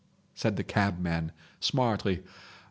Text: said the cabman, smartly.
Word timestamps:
said 0.33 0.55
the 0.55 0.63
cabman, 0.63 1.31
smartly. 1.59 2.23